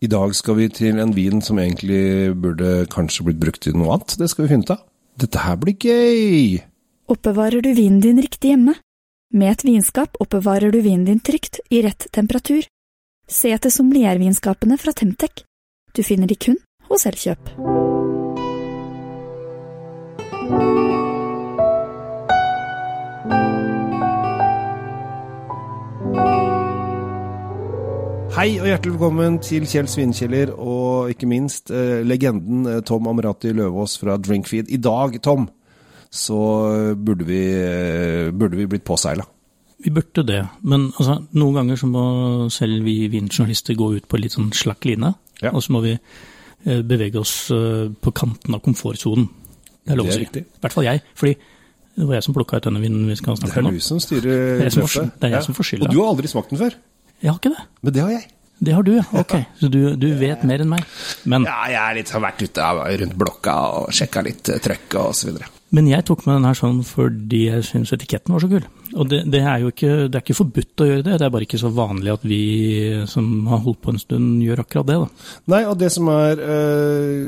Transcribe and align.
I 0.00 0.08
dag 0.08 0.32
skal 0.32 0.56
vi 0.56 0.66
til 0.72 0.96
en 1.02 1.10
vin 1.12 1.42
som 1.44 1.58
egentlig 1.60 2.32
burde 2.40 2.86
kanskje 2.88 3.26
blitt 3.26 3.40
brukt 3.42 3.60
til 3.66 3.74
noe 3.76 3.98
annet. 3.98 4.14
Det 4.16 4.30
skal 4.32 4.46
vi 4.46 4.52
finne 4.54 4.64
ut 4.64 4.72
av. 4.72 4.86
Dette 5.20 5.42
her 5.44 5.58
blir 5.60 5.76
gøy! 5.76 6.62
Oppbevarer 7.10 7.60
du 7.60 7.68
vinen 7.76 8.00
din 8.00 8.22
riktig 8.22 8.54
hjemme? 8.54 8.78
Med 9.36 9.52
et 9.52 9.64
vinskap 9.66 10.16
oppbevarer 10.22 10.72
du 10.72 10.80
vinen 10.80 11.04
din 11.04 11.20
trygt 11.20 11.60
i 11.68 11.82
rett 11.84 12.08
temperatur. 12.16 12.64
Se 13.28 13.52
etter 13.52 13.70
sommeliervinskapene 13.74 14.80
fra 14.80 14.96
Temtec. 14.96 15.44
Du 15.92 16.00
finner 16.06 16.30
de 16.30 16.38
kun 16.40 16.56
hos 16.88 17.04
Elkjøp. 17.10 17.52
Hei 28.40 28.54
og 28.56 28.64
hjertelig 28.70 28.94
velkommen 28.94 29.34
til 29.44 29.66
Kjell 29.68 29.88
Svinkjeller 29.90 30.54
og 30.54 31.10
ikke 31.12 31.26
minst 31.28 31.68
eh, 31.76 31.98
legenden 32.08 32.62
eh, 32.70 32.78
Tom 32.88 33.10
Amrati 33.10 33.50
Løvaas 33.52 33.98
fra 34.00 34.14
Drinkfeed. 34.16 34.70
I 34.72 34.78
dag, 34.80 35.18
Tom, 35.20 35.44
så 36.08 36.38
burde 36.96 37.26
vi, 37.28 37.42
eh, 37.52 38.30
burde 38.32 38.56
vi 38.56 38.64
blitt 38.64 38.86
påseila. 38.88 39.26
Vi 39.84 39.92
burde 39.92 40.24
det, 40.24 40.40
men 40.64 40.86
altså, 40.88 41.18
noen 41.36 41.58
ganger 41.58 41.82
så 41.82 41.90
må 41.92 42.06
selv 42.48 42.88
vi 42.88 43.10
vinjournalister 43.12 43.76
gå 43.76 43.90
ut 43.98 44.08
på 44.08 44.22
litt 44.22 44.38
sånn 44.38 44.48
slakk 44.56 44.88
line. 44.88 45.12
Ja. 45.42 45.52
Og 45.52 45.60
så 45.66 45.76
må 45.76 45.84
vi 45.84 45.92
eh, 45.98 46.80
bevege 46.80 47.20
oss 47.20 47.34
eh, 47.52 47.90
på 47.92 48.16
kanten 48.16 48.56
av 48.56 48.64
komfortsonen. 48.64 49.28
Det 49.84 49.92
er 49.92 50.00
lov 50.00 50.08
å 50.08 50.16
er 50.16 50.24
si. 50.24 50.46
I 50.46 50.64
hvert 50.64 50.78
fall 50.78 50.88
jeg, 50.88 51.04
fordi 51.12 51.36
det 52.00 52.08
var 52.08 52.16
jeg 52.16 52.30
som 52.30 52.40
plukka 52.40 52.56
ut 52.56 52.70
denne 52.70 52.80
vinen 52.80 53.04
vi 53.04 53.20
skal 53.20 53.36
Det 53.36 53.44
snakke 53.44 53.60
er 53.60 53.68
om 53.68 53.76
du 53.76 53.82
nå. 53.82 53.84
som 53.84 54.00
styrer 54.00 54.32
Det 54.32 54.64
er 54.64 54.70
jeg 54.70 54.78
som 54.78 55.12
det 55.12 55.28
er 55.28 55.36
jeg 55.36 55.50
som 55.50 55.60
får 55.60 55.74
skylda. 55.74 55.90
Og 55.90 55.92
du 55.92 56.00
har 56.00 56.14
aldri 56.14 56.32
smakt 56.32 56.56
den 56.56 56.64
før. 56.64 56.80
Jeg 57.20 57.32
har 57.32 57.38
ikke 57.40 57.54
det. 57.56 57.64
Men 57.84 57.96
det 57.96 58.04
har 58.04 58.12
jeg. 58.16 58.28
Det 58.60 58.74
har 58.76 58.84
du, 58.84 58.90
ja. 58.92 59.04
Ok, 59.16 59.32
så 59.56 59.70
du, 59.72 59.78
du 59.96 60.10
vet 60.20 60.42
mer 60.44 60.60
enn 60.60 60.68
meg. 60.68 60.82
Men, 61.24 61.46
Ja, 61.48 61.62
jeg 61.72 61.80
har 61.80 61.94
liksom 61.96 62.18
har 62.18 62.26
vært 62.26 62.42
ute 62.44 62.66
rundt 63.00 63.14
blokka 63.22 63.54
og 63.78 63.94
sjekka 63.96 64.20
litt 64.26 64.50
eh, 64.52 64.58
trøkk 64.60 64.96
og 65.00 65.14
så 65.16 65.30
videre. 65.30 65.48
men 65.72 65.86
jeg 65.88 66.04
tok 66.04 66.26
med 66.26 66.34
den 66.36 66.44
her 66.48 66.58
sånn 66.58 66.82
fordi 66.84 67.40
jeg 67.46 67.64
syns 67.64 67.92
etiketten 67.96 68.34
var 68.34 68.42
så 68.44 68.50
kul. 68.50 68.66
Og 68.98 69.08
det, 69.08 69.22
det 69.32 69.40
er 69.46 69.62
jo 69.62 69.70
ikke, 69.72 69.92
det 70.10 70.18
er 70.18 70.24
ikke 70.26 70.36
forbudt 70.42 70.82
å 70.84 70.88
gjøre 70.90 71.06
det, 71.06 71.16
det 71.22 71.26
er 71.28 71.32
bare 71.32 71.46
ikke 71.48 71.62
så 71.62 71.70
vanlig 71.72 72.12
at 72.12 72.26
vi 72.26 72.42
som 73.08 73.46
har 73.48 73.62
holdt 73.64 73.80
på 73.80 73.94
en 73.94 74.02
stund, 74.02 74.42
gjør 74.44 74.64
akkurat 74.66 74.90
det. 74.90 74.98
da. 75.06 75.32
Nei, 75.54 75.62
og 75.70 75.78
det 75.80 75.92
som 75.94 76.10
er 76.12 76.42
eh, 76.44 77.24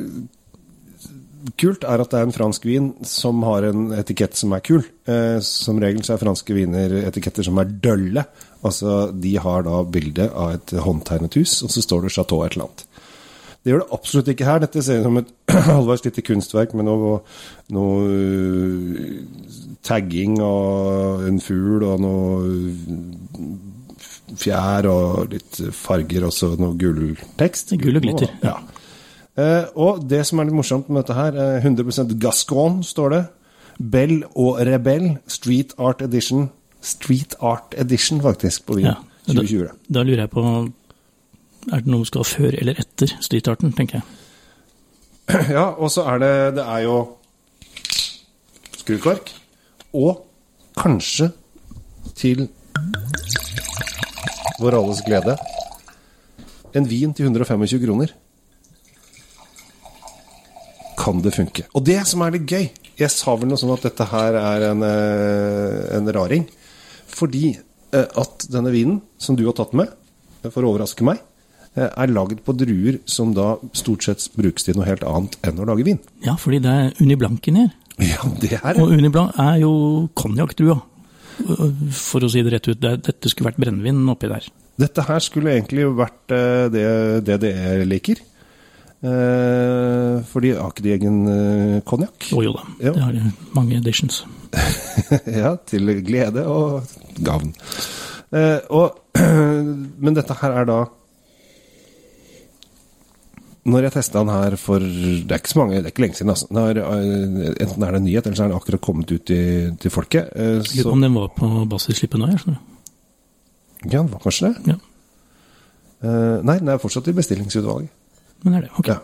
kult, 1.59 1.85
er 1.85 2.03
at 2.03 2.12
det 2.12 2.21
er 2.21 2.29
en 2.29 2.35
fransk 2.35 2.65
vin 2.69 2.93
som 3.09 3.43
har 3.47 3.67
en 3.69 3.91
etikett 3.97 4.37
som 4.39 4.55
er 4.57 4.62
kul. 4.65 4.85
Eh, 5.09 5.39
som 5.45 5.81
regel 5.83 6.05
så 6.07 6.15
er 6.15 6.23
franske 6.23 6.57
viner 6.57 6.95
etiketter 7.03 7.47
som 7.47 7.59
er 7.62 7.73
dølle. 7.85 8.25
Altså, 8.62 9.11
de 9.12 9.37
har 9.43 9.65
da 9.67 9.83
bilde 9.83 10.29
av 10.31 10.55
et 10.57 10.75
håndtegnet 10.85 11.35
hus, 11.41 11.61
og 11.67 11.73
så 11.75 11.83
står 11.83 12.07
det 12.07 12.15
Chateau 12.15 12.45
et 12.45 12.55
eller 12.55 12.69
annet. 12.69 12.87
Det 13.63 13.70
gjør 13.70 13.83
det 13.85 13.95
absolutt 13.95 14.29
ikke 14.33 14.47
her. 14.47 14.63
Dette 14.63 14.83
ser 14.83 15.03
ut 15.03 15.07
som 15.07 15.20
et 15.20 15.29
halvveis 15.70 16.03
lite 16.07 16.25
kunstverk 16.27 16.73
med 16.79 16.89
noe, 16.89 17.20
noe 17.75 17.98
øh, 18.11 19.20
tagging 19.87 20.41
og 20.43 21.23
en 21.29 21.39
fugl 21.43 21.85
og 21.87 22.03
noe 22.03 22.33
fjær 24.39 24.89
og 24.91 25.35
litt 25.35 25.61
farger 25.77 26.27
og 26.27 26.35
så 26.35 26.53
noe 26.59 26.75
gulltekst. 26.81 27.77
Gull 27.83 28.01
og 28.01 28.07
glitter, 28.07 28.35
Ja. 28.43 28.57
Eh, 29.38 29.64
og 29.80 30.02
det 30.08 30.27
som 30.28 30.41
er 30.42 30.44
litt 30.50 30.55
morsomt 30.58 30.88
med 30.92 31.02
dette 31.02 31.14
her, 31.16 31.36
eh, 31.41 31.61
100% 31.64 32.19
Gascon 32.20 32.83
står 32.84 33.11
det. 33.11 33.22
Bell 33.80 34.19
og 34.36 34.58
Rebell, 34.66 35.19
Street 35.27 35.72
Art 35.78 36.02
Edition. 36.05 36.50
Street 36.84 37.34
Art 37.41 37.74
Edition, 37.78 38.20
faktisk, 38.20 38.66
på 38.66 38.77
vin. 38.77 38.86
Ja, 38.91 38.97
da- 39.27 39.33
2020. 39.34 39.70
Da 39.91 40.02
lurer 40.02 40.24
jeg 40.27 40.30
på 40.30 40.72
Er 41.70 41.77
det 41.78 41.86
noe 41.86 42.05
som 42.05 42.05
skal 42.05 42.24
før 42.27 42.58
eller 42.61 42.74
etter 42.74 43.06
streetarten, 43.22 43.72
tenker 43.72 44.00
jeg. 44.00 44.02
Ja, 45.55 45.69
og 45.78 45.89
så 45.94 46.02
er 46.11 46.19
det 46.19 46.55
Det 46.56 46.64
er 46.67 46.80
jo 46.83 46.96
skrukork. 48.77 49.30
Og 49.94 50.24
kanskje 50.77 51.30
til 52.18 52.48
vår 54.61 54.74
alles 54.78 55.01
glede 55.07 55.36
en 56.74 56.86
vin 56.89 57.12
til 57.14 57.27
125 57.28 57.78
kroner. 57.86 58.12
Kan 61.02 61.23
det 61.24 61.35
funke? 61.35 61.67
Og 61.74 61.85
det 61.86 61.98
som 62.08 62.23
er 62.23 62.36
litt 62.36 62.46
gøy 62.46 62.68
Jeg 63.01 63.11
sa 63.11 63.35
vel 63.39 63.51
noe 63.51 63.58
sånn 63.61 63.74
at 63.74 63.86
dette 63.89 64.07
her 64.13 64.36
er 64.39 64.68
en, 64.68 64.85
eh, 64.86 65.96
en 65.96 66.11
raring. 66.14 66.45
Fordi 67.11 67.57
eh, 67.57 68.07
at 68.20 68.46
denne 68.52 68.70
vinen, 68.74 69.01
som 69.18 69.36
du 69.39 69.45
har 69.48 69.57
tatt 69.58 69.73
med, 69.77 69.90
for 70.45 70.63
å 70.63 70.73
overraske 70.74 71.07
meg, 71.07 71.23
eh, 71.74 71.89
er 71.89 72.13
lagd 72.13 72.45
på 72.46 72.55
druer 72.55 73.01
som 73.08 73.33
da 73.35 73.57
stort 73.74 74.07
sett 74.07 74.29
brukes 74.36 74.68
til 74.68 74.79
noe 74.79 74.86
helt 74.86 75.02
annet 75.08 75.39
enn 75.42 75.58
å 75.58 75.67
lage 75.73 75.89
vin. 75.89 76.01
Ja, 76.23 76.36
fordi 76.39 76.63
det 76.63 76.77
er 76.85 77.02
Uniblanken 77.02 77.58
her. 77.58 77.73
Ja, 77.98 78.23
det 78.40 78.55
er 78.61 78.73
det. 78.77 78.80
Og 78.83 78.92
uniblank 78.95 79.36
er 79.40 79.61
jo 79.64 79.73
konjakkdrua. 80.17 80.79
For 81.96 82.24
å 82.24 82.30
si 82.30 82.42
det 82.45 82.55
rett 82.55 82.69
ut, 82.69 82.80
dette 82.80 83.30
skulle 83.30 83.51
vært 83.51 83.61
brennevin 83.61 84.05
oppi 84.13 84.30
der. 84.30 84.46
Dette 84.80 85.05
her 85.05 85.20
skulle 85.24 85.52
egentlig 85.57 85.84
vært 85.96 86.33
det 86.33 86.84
det 87.27 87.40
DDE 87.42 87.83
liker. 87.89 88.20
Eh, 89.02 90.23
for 90.30 90.45
de 90.45 90.52
har 90.55 90.70
ikke 90.70 90.85
de 90.85 90.92
egen 90.95 91.17
eh, 91.27 91.79
konjakk. 91.89 92.29
Jo 92.30 92.42
jo 92.46 92.52
da, 92.55 92.63
Ja. 92.79 92.92
det 92.95 93.02
har 93.02 93.13
de 93.17 93.33
mange 93.57 93.77
editions. 93.80 94.24
ja, 95.42 95.57
til 95.67 95.90
glede 96.07 96.45
og 96.46 96.85
gavn. 97.24 97.55
Eh, 98.33 98.61
og, 98.70 98.98
men 100.05 100.14
dette 100.14 100.36
her 100.40 100.55
er 100.63 100.68
da 100.68 100.80
Når 103.63 103.85
jeg 103.86 103.92
testa 103.95 104.18
den 104.24 104.30
her 104.33 104.57
for 104.58 104.83
Det 104.83 105.30
er 105.30 105.39
ikke 105.39 105.52
så 105.52 105.58
mange, 105.61 105.77
det 105.79 105.84
er 105.86 105.92
ikke 105.92 106.02
lenge 106.02 106.17
siden. 106.19 106.33
Altså. 106.33 106.48
Eh, 106.51 107.52
enten 107.63 107.84
er 107.86 107.92
det 107.95 108.01
en 108.01 108.07
nyhet, 108.08 108.27
eller 108.27 108.36
så 108.39 108.45
er 108.46 108.51
den 108.51 108.57
akkurat 108.58 108.80
kommet 108.83 109.13
ut 109.13 109.24
til, 109.29 109.77
til 109.79 109.90
folket. 109.95 110.30
Eh, 110.34 110.58
Lurer 110.63 110.89
på 110.89 110.95
om 110.96 111.05
den 111.07 111.14
var 111.14 111.29
på 111.36 111.51
basisslippet 111.70 112.19
nå, 112.23 112.30
jeg 112.33 112.57
ja, 113.83 113.98
den 113.98 114.11
var 114.13 114.23
kanskje 114.23 114.52
det? 114.52 114.74
Ja, 114.74 114.79
Eh, 116.02 116.39
nei, 116.42 116.57
den 116.58 116.67
er 116.67 116.80
fortsatt 116.83 117.07
i 117.07 117.13
bestillingsutvalget. 117.14 117.92
Men 118.45 118.55
er 118.58 118.67
det. 118.67 118.73
Ok. 118.79 118.89
Ja. 118.89 118.98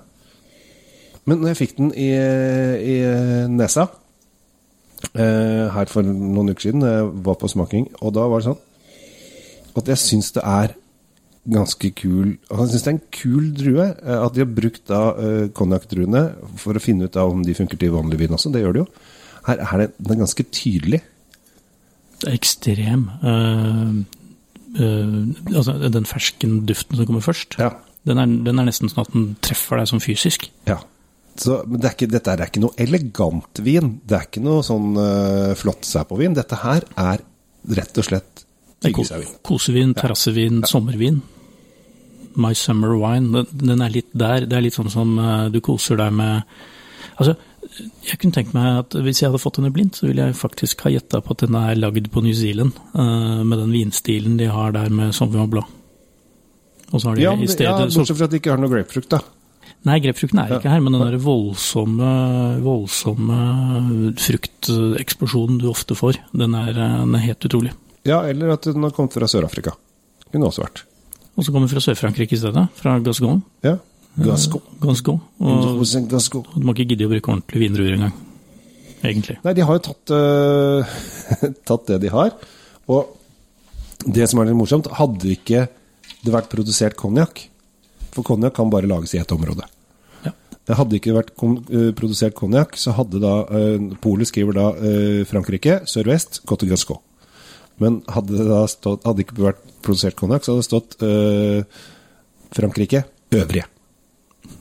Men 1.29 1.43
når 1.43 1.53
jeg 1.53 1.61
fikk 1.63 1.77
den 1.77 1.91
i, 1.93 2.09
i 2.09 2.97
nesa 3.53 3.85
eh, 5.15 5.67
her 5.75 5.91
for 5.93 6.03
noen 6.07 6.53
uker 6.55 6.69
siden, 6.69 6.87
jeg 6.89 7.09
var 7.27 7.37
på 7.41 7.51
smaking, 7.53 7.89
og 8.01 8.15
da 8.17 8.25
var 8.31 8.41
det 8.43 8.49
sånn 8.51 8.65
at 9.79 9.91
jeg 9.93 10.01
syns 10.03 10.33
det 10.35 10.43
er 10.43 10.73
ganske 11.49 11.89
kul 11.97 12.33
Og 12.51 12.59
Jeg 12.65 12.71
syns 12.73 12.83
det 12.83 12.91
er 12.91 12.97
en 12.97 13.05
kul 13.15 13.45
drue. 13.57 13.85
eh, 14.03 14.19
At 14.25 14.35
de 14.35 14.43
har 14.43 14.51
brukt 14.51 14.83
da 14.91 15.03
eh, 15.17 15.45
konjakkdruene 15.55 16.23
for 16.61 16.77
å 16.77 16.83
finne 16.83 17.07
ut 17.07 17.15
da 17.15 17.25
om 17.29 17.45
de 17.47 17.55
funker 17.57 17.79
til 17.81 17.95
vanlig 17.95 18.19
vin 18.21 18.35
også. 18.35 18.51
Det 18.53 18.65
gjør 18.65 18.75
de 18.75 18.83
jo. 18.83 18.89
Her 19.47 19.63
er 19.65 19.85
det, 19.85 19.87
den 20.01 20.17
er 20.17 20.21
ganske 20.25 20.45
tydelig. 20.53 21.01
Ekstrem. 22.29 23.07
Uh, 23.23 24.03
uh, 24.77 25.55
altså, 25.55 25.77
den 25.89 26.09
fersken 26.11 26.67
duften 26.69 26.99
som 26.99 27.07
kommer 27.09 27.25
først, 27.25 27.57
Ja. 27.63 27.71
Den, 28.07 28.21
er, 28.21 28.37
den 28.47 28.61
er 28.61 28.69
nesten 28.69 28.91
sånn 28.91 29.05
at 29.05 29.15
den 29.15 29.27
treffer 29.45 29.81
deg 29.81 29.91
som 29.91 30.03
fysisk. 30.03 30.49
Ja. 30.69 30.79
Så, 31.39 31.61
men 31.69 31.81
det 31.81 31.91
er 31.91 31.95
ikke, 31.95 32.11
dette 32.11 32.35
er 32.35 32.45
ikke 32.49 32.63
noe 32.63 32.75
elegant 32.83 33.61
vin. 33.63 33.99
Det 34.03 34.17
er 34.17 34.27
ikke 34.27 34.43
noe 34.43 34.65
sånn 34.67 34.95
uh, 34.99 35.55
flott 35.59 35.87
seg 35.87 36.09
på 36.11 36.19
vin. 36.19 36.35
Dette 36.37 36.59
her 36.65 36.87
er 36.99 37.23
rett 37.79 38.01
og 38.01 38.07
slett 38.07 38.45
tyggesauvin. 38.83 39.37
Kosevin, 39.47 39.95
terrassevin, 39.99 40.65
sommervin. 40.67 41.21
My 42.39 42.55
summer 42.59 42.97
wine. 42.99 43.31
Den, 43.35 43.71
den 43.71 43.87
er 43.87 43.95
litt 43.95 44.11
der. 44.19 44.49
Det 44.51 44.59
er 44.59 44.67
litt 44.67 44.79
sånn 44.79 44.91
som 44.93 45.15
uh, 45.19 45.47
du 45.53 45.63
koser 45.65 46.01
deg 46.01 46.19
med 46.19 46.59
Altså, 47.19 47.33
jeg 48.07 48.19
kunne 48.23 48.35
tenkt 48.37 48.53
meg 48.55 48.77
at 48.85 48.95
hvis 49.03 49.19
jeg 49.19 49.27
hadde 49.27 49.41
fått 49.43 49.57
denne 49.59 49.73
blindt, 49.75 49.97
så 49.99 50.07
ville 50.07 50.29
jeg 50.29 50.37
faktisk 50.39 50.85
ha 50.87 50.93
gjetta 50.95 51.19
på 51.19 51.35
at 51.35 51.43
den 51.43 51.57
er 51.59 51.75
lagd 51.75 52.07
på 52.15 52.23
New 52.23 52.37
Zealand, 52.37 52.79
uh, 52.95 53.43
med 53.43 53.59
den 53.59 53.75
vinstilen 53.75 54.37
de 54.39 54.47
har 54.55 54.71
der 54.77 54.93
med 54.95 55.11
Sauvignon 55.17 55.51
Blanc. 55.51 55.73
Og 56.93 57.01
så 57.01 57.11
har 57.11 57.19
de 57.19 57.25
Ja, 57.27 57.35
i 57.35 57.49
stedet 57.51 57.69
ja, 57.69 57.89
bortsett 57.89 58.17
fra 58.17 58.29
at 58.29 58.33
de 58.33 58.41
ikke 58.41 58.55
har 58.55 58.63
noe 58.63 58.73
grapefrukt, 58.73 59.11
da. 59.13 59.21
Nei, 59.87 59.99
grepfrukten 60.03 60.41
er 60.43 60.57
ikke 60.57 60.73
her, 60.73 60.81
men 60.83 60.97
den 60.97 61.05
der 61.05 61.21
voldsomme, 61.23 62.09
voldsomme 62.65 63.37
frukteksplosjonen 64.19 65.61
du 65.63 65.69
ofte 65.71 65.95
får, 65.99 66.19
den 66.35 66.57
er, 66.59 66.73
eh, 66.73 66.97
den 67.05 67.15
er 67.15 67.23
helt 67.23 67.47
utrolig. 67.47 67.75
Ja, 68.09 68.25
eller 68.27 68.57
at 68.57 68.67
den 68.67 68.83
har 68.83 68.95
kommet 68.97 69.15
fra 69.15 69.29
Sør-Afrika. 69.31 69.77
Kunne 70.33 70.51
også 70.51 70.65
vært. 70.65 70.83
Og 71.37 71.47
så 71.47 71.53
kommer 71.53 71.69
den 71.69 71.77
fra 71.77 71.85
Sør-Frankrike 71.85 72.35
i 72.35 72.41
stedet, 72.41 72.67
fra 72.75 72.99
Gascon. 72.99 73.45
Ja. 73.63 73.77
Gascon. 74.19 74.65
Gascon. 74.83 75.21
Og 75.39 75.85
Gasco. 76.11 76.43
du 76.57 76.67
må 76.67 76.75
ikke 76.75 76.89
gidde 76.91 77.07
å 77.07 77.13
bruke 77.13 77.31
ordentlige 77.31 77.63
vindruer 77.63 77.95
engang, 77.95 78.17
egentlig. 79.07 79.39
Nei, 79.45 79.55
de 79.55 79.67
har 79.69 79.79
jo 79.79 79.85
tatt, 79.93 80.11
uh, 80.11 80.97
tatt 81.71 81.87
det 81.93 82.01
de 82.03 82.11
har. 82.11 82.35
Og 82.91 83.15
det 84.07 84.27
som 84.31 84.43
er 84.43 84.51
litt 84.51 84.59
morsomt, 84.59 84.91
hadde 84.99 85.37
ikke 85.37 85.69
det 86.29 86.37
vært 86.37 86.53
produsert 86.53 86.97
konjakk 86.99 87.47
For 88.15 88.27
konjakk 88.27 88.57
kan 88.59 88.71
bare 88.73 88.89
lages 88.91 89.15
i 89.17 89.21
ett 89.23 89.33
område. 89.35 89.67
Ja. 90.25 90.33
Det 90.69 90.77
hadde 90.79 90.99
ikke 90.99 91.17
vært 91.17 91.33
øh, 91.41 91.91
produsert 91.97 92.37
konjakk, 92.39 92.77
så 92.81 92.95
hadde 92.97 93.21
da 93.23 93.35
øh, 93.47 93.91
Polet 94.03 94.31
skriver 94.31 94.57
da 94.57 94.71
øh, 94.77 95.23
Frankrike, 95.29 95.81
sørvest, 95.89 96.43
Cote 96.49 96.69
Gasco. 96.71 97.01
Men 97.79 98.01
hadde 98.11 98.35
det 98.35 98.49
da 98.49 98.65
stått, 98.71 99.07
hadde 99.07 99.23
ikke 99.23 99.39
vært 99.39 99.65
produsert 99.87 100.19
konjakk, 100.19 100.45
så 100.45 100.55
hadde 100.55 100.65
det 100.65 100.69
stått 100.69 101.03
øh, 101.07 101.83
Frankrike, 102.57 103.05
øvrige. 103.39 103.69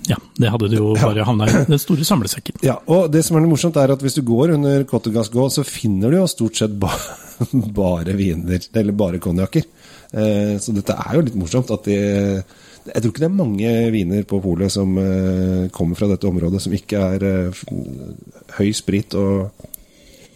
Ja, 0.07 0.17
det 0.39 0.51
hadde 0.51 0.69
det 0.71 0.79
jo 0.79 0.93
bare 0.95 1.25
havna 1.27 1.47
i 1.49 1.63
den 1.67 1.79
store 1.81 2.05
samlesekken. 2.07 2.59
Ja, 2.65 2.77
og 2.91 3.09
det 3.11 3.23
som 3.25 3.37
er 3.37 3.43
litt 3.43 3.51
morsomt, 3.51 3.79
er 3.79 3.91
at 3.91 4.03
hvis 4.03 4.15
du 4.17 4.23
går 4.27 4.53
under 4.55 4.85
Cottegas 4.87 5.31
Gå, 5.33 5.47
så 5.51 5.65
finner 5.67 6.13
du 6.13 6.19
jo 6.19 6.27
stort 6.31 6.59
sett 6.59 6.75
ba 6.79 6.91
bare 7.81 8.15
viner, 8.17 8.61
eller 8.77 8.95
bare 8.97 9.21
konjakker. 9.23 9.65
Eh, 10.13 10.55
så 10.63 10.71
dette 10.75 10.95
er 10.95 11.17
jo 11.17 11.23
litt 11.25 11.35
morsomt 11.35 11.71
at 11.75 11.87
de 11.87 11.97
Jeg 11.97 13.01
tror 13.03 13.11
ikke 13.11 13.23
det 13.25 13.27
er 13.27 13.33
mange 13.35 13.71
viner 13.91 14.23
på 14.23 14.39
polet 14.39 14.71
som 14.71 14.93
eh, 15.01 15.67
kommer 15.75 15.99
fra 15.99 16.07
dette 16.07 16.29
området 16.29 16.61
som 16.63 16.75
ikke 16.75 17.01
er 17.17 17.25
eh, 17.27 17.63
høy 18.55 18.69
sprit 18.71 19.17
og 19.19 19.51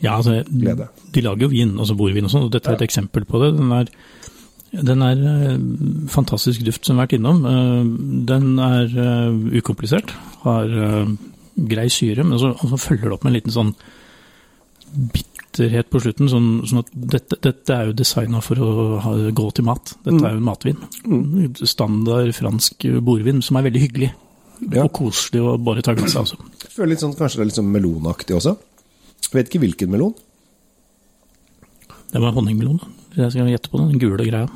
Ja, 0.03 0.18
altså, 0.18 0.41
Glede. 0.50 0.89
de 1.13 1.23
lager 1.23 1.45
jo 1.45 1.53
vin, 1.53 1.77
altså 1.79 1.95
bordvin 1.95 2.27
og 2.27 2.33
sånn, 2.33 2.50
og 2.50 2.51
dette 2.51 2.71
er 2.71 2.79
et 2.79 2.88
eksempel 2.88 3.23
på 3.29 3.39
det. 3.44 3.51
Den 3.53 3.71
er, 3.75 3.91
den 4.89 5.03
er 5.06 5.19
fantastisk 6.09 6.65
duft 6.65 6.83
som 6.83 6.97
vi 6.97 7.03
har 7.03 7.06
vært 7.06 7.19
innom. 7.19 8.25
Den 8.25 8.57
er 8.65 8.95
ukomplisert, 9.62 10.09
har 10.41 10.74
grei 11.53 11.85
syre, 11.94 12.25
men 12.25 12.41
så, 12.41 12.56
følger 12.81 13.12
det 13.12 13.13
opp 13.13 13.27
med 13.27 13.29
en 13.35 13.38
liten 13.38 13.53
sånn 13.53 13.75
bitterhet 15.51 15.89
på 15.92 16.00
slutten. 16.01 16.30
Sånn, 16.31 16.50
sånn 16.68 16.81
at 16.83 16.92
dette, 16.94 17.38
dette 17.44 17.75
er 17.75 17.89
jo 17.89 17.95
designa 17.98 18.42
for 18.44 18.59
å 18.62 19.00
ha, 19.03 19.13
gå 19.36 19.48
til 19.51 19.65
mat. 19.68 19.94
Dette 20.06 20.24
er 20.24 20.36
jo 20.36 20.39
en 20.39 20.48
matvin. 20.48 20.81
Standard 21.68 22.33
fransk 22.36 22.88
bordvin 23.03 23.42
som 23.44 23.59
er 23.59 23.68
veldig 23.68 23.83
hyggelig. 23.83 24.12
Ja. 24.71 24.86
Og 24.86 24.92
koselig 24.94 25.42
å 25.42 25.57
bare 25.57 25.81
ta 25.81 25.95
glass 25.98 26.15
av. 26.15 26.27
Altså. 26.27 26.69
Føler 26.69 26.94
litt 26.94 27.01
sånn, 27.03 27.15
Kanskje 27.18 27.39
det 27.39 27.45
er 27.45 27.50
litt 27.50 27.59
sånn 27.59 27.71
melonaktig 27.74 28.38
også? 28.38 28.56
Jeg 29.25 29.33
vet 29.33 29.50
ikke 29.50 29.63
hvilken 29.65 29.92
melon. 29.92 30.13
Det 32.12 32.19
var 32.21 32.36
honningmelon. 32.36 32.81
Jeg 33.15 33.33
skal 33.33 33.50
gjette 33.50 33.71
på 33.71 33.80
den, 33.80 33.94
Den 33.95 34.03
gule 34.03 34.27
greia. 34.27 34.48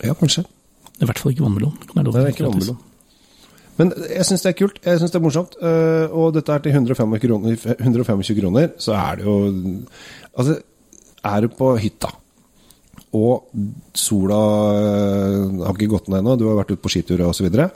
Ja, 0.00 0.16
kanskje. 0.16 0.44
Det 0.90 1.04
er 1.04 1.06
i 1.06 1.10
hvert 1.12 1.20
fall 1.20 1.32
ikke 1.32 1.46
vannmelon. 1.46 1.76
Det 1.94 2.00
er 2.10 2.32
ikke 2.32 2.48
vannmelon. 2.48 2.80
Men 3.80 3.92
jeg 3.96 4.26
syns 4.28 4.42
det 4.44 4.50
er 4.52 4.58
kult. 4.60 4.78
Jeg 4.84 5.00
syns 5.00 5.12
det 5.14 5.18
er 5.18 5.24
morsomt. 5.24 5.54
eh, 5.64 6.12
Og 6.12 6.34
dette 6.36 6.52
er 6.52 6.62
til 6.66 6.74
125 6.76 7.20
kroner, 7.22 7.56
125 7.80 8.36
kroner, 8.40 8.72
så 8.78 8.92
er 8.98 9.20
det 9.20 9.24
jo 9.24 9.36
Altså, 10.36 10.58
er 11.24 11.40
du 11.46 11.48
på 11.56 11.70
hytta, 11.80 12.10
og 13.16 13.48
sola 13.98 14.40
eh, 14.78 15.64
har 15.66 15.74
ikke 15.74 15.88
gått 15.96 16.08
ned 16.12 16.20
ennå, 16.22 16.36
du 16.38 16.44
har 16.48 16.60
vært 16.60 16.70
ute 16.76 16.82
på 16.84 16.92
skitur 16.92 17.24
og 17.26 17.34
så 17.34 17.44
videre, 17.48 17.66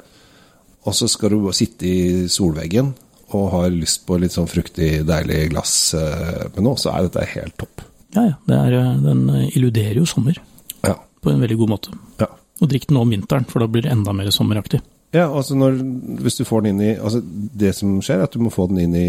og 0.86 0.94
så 0.94 1.08
skal 1.10 1.32
du 1.34 1.48
sitte 1.56 1.88
i 1.88 2.28
solveggen 2.30 2.92
og 3.34 3.48
har 3.56 3.72
lyst 3.74 4.04
på 4.06 4.18
litt 4.20 4.30
sånn 4.36 4.46
fruktig, 4.46 5.00
deilig 5.08 5.48
glass 5.50 5.74
eh, 5.98 6.44
med 6.54 6.62
noe, 6.68 6.78
så 6.78 6.92
er 6.94 7.08
dette 7.08 7.26
helt 7.34 7.56
topp. 7.58 7.82
Ja, 8.14 8.28
ja. 8.28 8.34
Det 8.46 8.60
er, 8.60 8.76
den 9.02 9.24
illuderer 9.56 9.98
jo 9.98 10.06
sommer 10.06 10.36
Ja. 10.84 10.94
på 11.24 11.32
en 11.32 11.40
veldig 11.42 11.56
god 11.64 11.72
måte. 11.74 11.94
ja. 12.20 12.28
Og 12.62 12.68
drikk 12.70 12.86
den 12.86 12.94
nå 12.94 13.00
om 13.02 13.10
vinteren, 13.10 13.48
for 13.50 13.58
da 13.64 13.66
blir 13.66 13.82
det 13.82 13.90
enda 13.90 14.12
mer 14.14 14.28
sommeraktig. 14.30 14.78
Ja, 15.14 15.28
altså 15.31 15.55
når, 15.55 15.76
hvis 16.25 16.40
du 16.40 16.44
får 16.46 16.64
den 16.64 16.75
inn 16.75 16.87
i 16.88 16.94
altså 16.99 17.20
Det 17.22 17.70
som 17.76 18.00
skjer, 18.02 18.19
er 18.19 18.26
at 18.26 18.34
du 18.34 18.43
må 18.43 18.50
få 18.50 18.66
den 18.72 18.81
inn 18.82 18.96
i, 18.99 19.08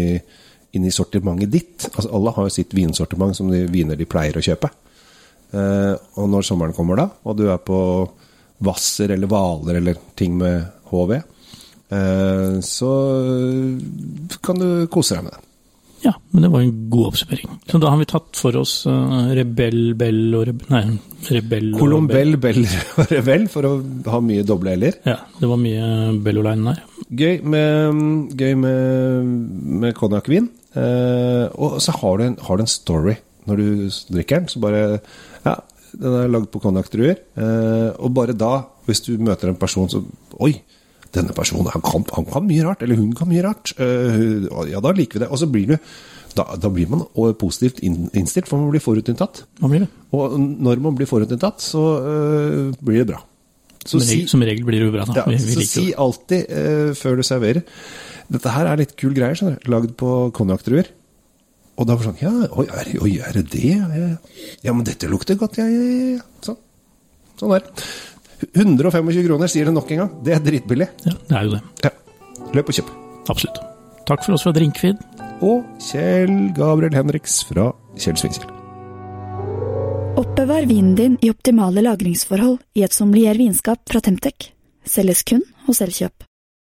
inn 0.78 0.86
i 0.86 0.94
sortimentet 0.94 1.50
ditt. 1.50 1.88
Altså 1.92 2.12
Alle 2.14 2.34
har 2.36 2.46
jo 2.46 2.54
sitt 2.54 2.74
vinsortiment 2.76 3.34
som 3.36 3.50
de 3.50 3.64
viner 3.70 3.98
de 3.98 4.06
pleier 4.08 4.38
å 4.38 4.44
kjøpe. 4.44 4.70
Eh, 5.56 5.94
og 6.18 6.28
når 6.30 6.46
sommeren 6.46 6.76
kommer 6.76 7.00
da, 7.00 7.08
og 7.26 7.38
du 7.38 7.46
er 7.50 7.58
på 7.62 7.80
Hvasser 8.62 9.12
eller 9.14 9.30
Hvaler 9.30 9.80
eller 9.80 9.98
ting 10.18 10.36
med 10.38 10.62
HV, 10.90 11.16
eh, 11.16 12.54
så 12.64 12.92
kan 14.46 14.62
du 14.62 14.68
kose 14.92 15.18
deg 15.18 15.26
med 15.26 15.34
det. 15.34 15.45
Men 16.36 16.44
det 16.44 16.50
var 16.52 16.64
en 16.66 16.72
god 16.92 17.06
oppsummering. 17.14 17.52
Så 17.64 17.78
da 17.80 17.88
har 17.88 17.96
vi 17.96 18.06
tatt 18.10 18.36
for 18.36 18.56
oss 18.60 18.72
uh, 18.84 19.30
Rebell, 19.32 19.94
Bell 19.96 20.34
og 20.36 20.42
Reb... 20.50 20.64
Nei, 20.68 20.82
Rebell 21.32 21.70
Colombell, 21.78 22.36
Bell 22.36 22.60
og 23.00 23.08
Rebell, 23.08 23.46
for 23.48 23.64
å 23.64 23.70
ha 24.12 24.20
mye 24.20 24.44
doble 24.44 24.74
l-er. 24.76 24.98
Ja, 25.08 25.16
det 25.40 25.48
var 25.48 25.62
mye 25.62 25.86
Belloline 26.20 26.74
der. 26.74 26.82
Gøy 27.08 27.40
med, 27.40 28.02
gøy 28.36 28.52
med, 28.60 29.30
med 29.86 29.96
konjakkvin. 29.96 30.50
Eh, 30.76 31.46
og 31.56 31.78
så 31.80 31.94
har 32.02 32.20
du, 32.20 32.26
en, 32.26 32.36
har 32.44 32.58
du 32.60 32.66
en 32.66 32.68
story 32.74 33.16
når 33.48 33.62
du 33.62 33.68
drikker 34.12 34.42
den. 34.42 34.50
Så 34.52 34.60
bare 34.60 34.82
Ja, 35.46 35.56
den 35.96 36.18
er 36.20 36.32
lagd 36.32 36.50
på 36.52 36.60
konjakkdruer. 36.60 37.16
Eh, 37.16 37.90
og 37.96 38.12
bare 38.12 38.36
da, 38.36 38.58
hvis 38.84 39.00
du 39.06 39.14
møter 39.16 39.48
en 39.48 39.60
person 39.60 39.88
som 39.88 40.04
Oi! 40.36 40.52
Denne 41.16 41.32
personen 41.32 41.70
han 41.72 41.80
kan, 41.80 42.04
han 42.12 42.26
kan 42.28 42.44
mye 42.44 42.64
rart, 42.66 42.82
eller 42.84 42.98
hun 43.00 43.14
kan 43.16 43.30
mye 43.30 43.44
rart. 43.46 43.72
Eh, 43.80 44.50
ja, 44.68 44.82
da 44.84 44.92
liker 44.92 45.16
vi 45.16 45.24
det. 45.24 45.30
Og 45.32 45.40
så 45.40 45.48
blir 45.48 45.70
du 45.70 45.76
da, 46.36 46.44
da 46.60 46.68
blir 46.72 46.88
man 46.92 47.02
positivt 47.40 47.78
innstilt, 47.84 48.48
for 48.50 48.60
man 48.60 48.70
blir 48.74 48.82
forutinntatt. 48.84 49.44
Og 49.62 50.36
når 50.40 50.82
man 50.84 50.96
blir 50.98 51.08
forutinntatt, 51.10 51.62
så 51.64 51.82
eh, 52.00 52.76
blir 52.84 53.02
det 53.04 53.08
bra. 53.14 53.22
Så 53.86 53.96
Som, 53.96 54.00
si- 54.02 54.16
regel, 54.16 54.28
som 54.32 54.42
regel 54.42 54.64
blir 54.66 54.80
det 54.82 54.86
jo 54.88 54.92
bra, 54.96 55.04
da. 55.06 55.14
ja, 55.20 55.24
vi, 55.30 55.36
vi 55.38 55.54
så 55.62 55.64
si 55.70 55.84
det. 55.92 55.96
alltid 56.02 56.48
eh, 56.58 56.88
før 56.98 57.20
du 57.20 57.22
serverer 57.22 57.60
Dette 58.26 58.50
her 58.50 58.66
er 58.72 58.80
litt 58.80 58.96
kul 58.98 59.12
greier, 59.14 59.36
skjønner 59.38 59.60
du. 59.62 59.68
Lagd 59.70 59.92
på 60.00 60.08
konjakkdruer. 60.34 60.88
Og 61.78 61.86
da 61.86 61.94
var 61.94 62.02
det 62.02 62.08
sånn 62.08 62.18
Ja, 62.24 62.48
oi, 62.58 62.64
er, 62.66 62.88
oi, 63.04 63.12
er 63.22 63.36
det 63.38 63.44
det? 63.52 63.76
Ja, 64.66 64.72
men 64.74 64.82
dette 64.88 65.06
lukter 65.12 65.38
godt, 65.38 65.60
ja, 65.60 65.68
ja, 65.70 66.16
ja. 66.16 66.24
Sånn. 66.42 66.58
Sånn 67.38 67.52
der. 67.54 67.68
125 68.58 69.22
kroner, 69.28 69.48
sier 69.52 69.70
det 69.70 69.76
nok 69.76 69.92
en 69.94 70.02
gang. 70.02 70.10
Det 70.26 70.34
er 70.34 70.42
dritbillig. 70.44 70.88
Ja, 71.06 71.14
det 71.30 71.36
er 71.38 71.46
jo 71.46 71.54
det. 71.54 71.62
Ja. 71.86 71.92
Løp 72.58 72.72
og 72.72 72.78
kjøp. 72.80 72.90
Absolutt. 73.30 73.62
Takk 74.10 74.26
for 74.26 74.34
oss 74.36 74.44
fra 74.48 74.52
Drinkfeed. 74.56 74.98
Og 75.44 75.66
Kjell 75.82 76.52
Gabriel 76.56 76.94
Henriks 76.96 77.42
fra 77.48 77.70
Kjell 77.98 78.16
Svinkjell. 78.16 78.52
Oppbevar 80.16 80.64
vinen 80.64 80.94
din 80.96 81.18
i 81.20 81.28
optimale 81.28 81.84
lagringsforhold 81.84 82.62
i 82.74 82.86
et 82.86 82.96
sommelier 82.96 83.36
vinskap 83.36 83.82
fra 83.90 84.00
Temtec. 84.00 84.52
Selges 84.86 85.26
kun 85.28 85.44
hos 85.66 85.82
Elkjøp. 85.84 86.24